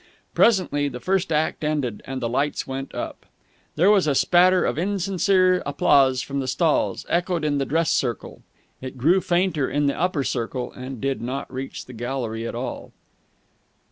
[0.33, 3.27] Presently the first act ended, and the lights went up.
[3.75, 8.41] There was a spatter of insincere applause from the stalls, echoed in the dress circle.
[8.81, 12.93] It grew fainter in the upper circle, and did not reach the gallery at all.